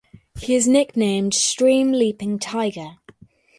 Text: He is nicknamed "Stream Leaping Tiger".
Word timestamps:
He 0.39 0.55
is 0.55 0.67
nicknamed 0.67 1.35
"Stream 1.35 1.91
Leaping 1.91 2.39
Tiger". 2.39 2.97